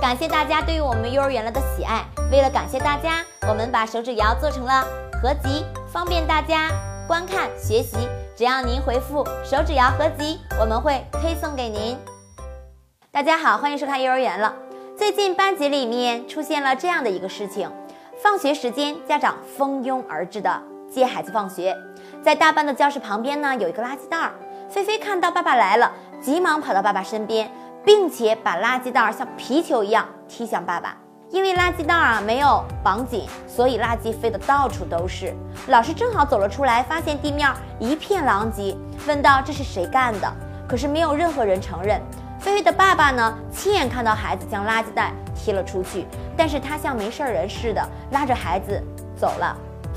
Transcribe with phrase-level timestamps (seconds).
[0.00, 2.04] 感谢大家对于我们幼儿园了的喜爱。
[2.30, 4.86] 为了感谢大家，我们把手指谣做成了
[5.20, 6.70] 合集，方便大家
[7.08, 8.08] 观看学习。
[8.36, 11.98] 只要您回复“手指谣合集”，我们会推送给您。
[13.10, 14.54] 大家好，欢迎收看幼儿园了。
[14.96, 17.68] 最近班级里面出现了这样的一个事情：
[18.22, 21.76] 放学时间，家长蜂拥而至的接孩子放学，
[22.22, 24.30] 在大班的教室旁边呢有一个垃圾袋儿。
[24.70, 25.90] 菲菲看到爸爸来了，
[26.20, 27.50] 急忙跑到爸爸身边，
[27.88, 30.94] 并且把垃圾袋像皮球一样踢向爸爸。
[31.30, 35.34] 因为垃圾袋啊没有绑紧，所以垃圾飞得到处都是。
[35.68, 40.30] 老师正好走了出来，发现地面一片狼藉，问道：“这是谁干的？”
[40.68, 41.98] 可是没有任何人承认。
[42.38, 48.82] 菲菲的爸爸呢，亲眼看到孩子将垃圾袋踢了出去，但是他像没事人似的拉着孩子
[49.16, 49.56] 走了。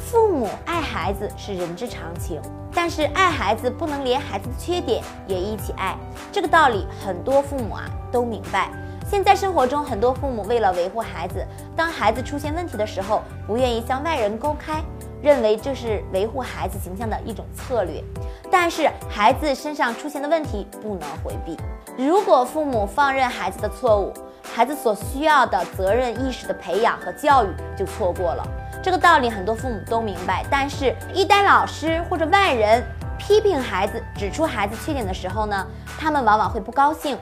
[0.10, 2.42] 父母爱孩子是人之常情。
[2.74, 5.94] 但是爱孩子不能连孩子的缺点也一起爱，
[6.32, 8.72] 这个道理很多父母啊都明白。
[9.10, 14.82] 现在生活中很多父母为了维护孩子，当孩子出现问题的时候，不愿意向外人公开，
[15.22, 18.02] 认为这是维护孩子形象的一种策略。
[18.50, 21.58] 但是孩子身上出现的问题不能回避，
[21.98, 24.14] 如果父母放任孩子的错误，
[24.56, 28.48] 孩子所需要的责任意识的培养和教育就错过了。
[28.84, 32.84] 这个道理很多父母都明白，但是，一旦老师或者外人
[33.18, 35.68] 批评孩子、指出孩子缺点的时候呢，
[36.00, 37.16] 他们往往会不高兴。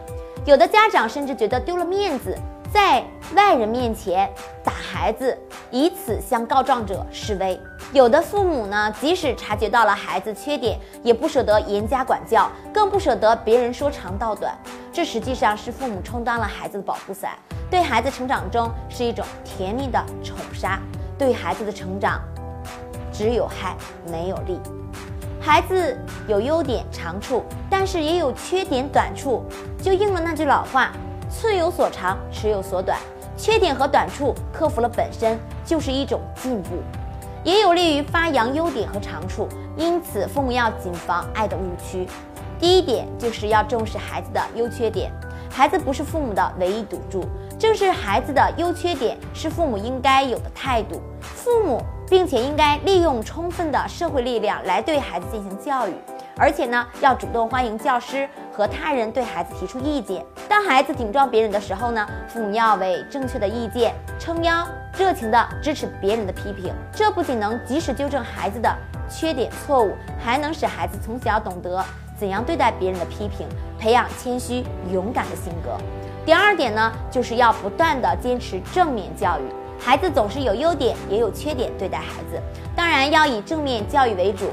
[0.45, 2.33] 有的家长甚至觉得丢了面子，
[2.71, 3.03] 在
[3.35, 4.29] 外人面前
[4.63, 5.37] 打孩子，
[5.69, 7.59] 以此向告状者示威。
[7.91, 14.57] 有的父母呢，即使察觉到了孩子缺点，也不舍得严加管教，更不舍得别人说长道短。
[14.93, 17.31] 这实际上是父母充当了孩子的保护伞，
[17.69, 20.79] 对孩子成长中是一种甜蜜的宠杀。
[21.19, 22.21] 对孩子的成长
[23.11, 23.75] 只有害
[24.09, 24.57] 没有利。
[25.41, 29.43] 孩子有优点长处，但是也有缺点短处，
[29.81, 30.91] 就应了那句老话：
[31.29, 32.97] 寸有所长，尺有所短。
[33.35, 36.69] 缺点和短处克服了，本身就是一种进步，
[37.43, 39.47] 也有利于发扬优点和长处。
[39.77, 42.07] 因此，父母要谨防爱的误区。
[42.59, 45.11] 第一点就是要重视孩子的优缺点。
[45.49, 47.25] 孩子不是父母的唯一赌注，
[47.59, 51.01] 正是孩子的优缺点是父母应该有的态度。
[51.21, 55.93] 父母并且应该利用充分的社会力量来对孩子进行教育，
[56.37, 60.25] 而且呢要主动欢迎教师和他人对孩子提出意见。
[60.47, 64.65] 当孩子顶撞别人的时候呢，父母要为正确的意见撑腰，
[64.97, 66.73] 热情的支持别人的批评。
[66.93, 68.73] 这不仅能及时纠正孩子的
[69.09, 71.83] 缺点错误，还能使孩子从小懂得。
[72.19, 73.47] 怎样对待别人的批评，
[73.79, 75.77] 培养谦虚勇敢的性格。
[76.25, 79.43] 第二点呢，就是要不断的坚持正面教育。
[79.79, 82.41] 孩子总是有优点也有缺点，对待孩子，
[82.75, 84.47] 当然要以正面教育为主。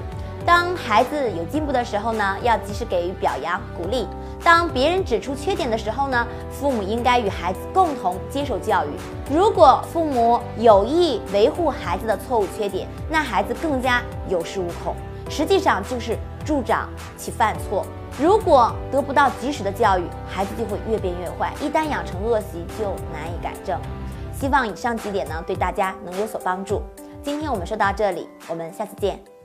[0.47, 4.07] 当孩子有进步的时候呢，要及时给予表扬鼓励。
[4.45, 8.91] 当别人指出缺点的时候呢，父母应该与孩子共同接受教育。
[9.35, 14.95] 如果父母有意维护孩子的错误缺点，那孩子更加有恃无恐。
[15.29, 17.85] 实际上就是助长其犯错。
[18.19, 21.53] 如果得不到及时的教育，孩子就会越变越坏。
[21.61, 23.79] 一旦养成恶习，就难以改正。
[24.33, 26.81] 希望以上几点呢，对大家能有所帮助。
[27.23, 29.36] 今天我们说到这里，我们下次见。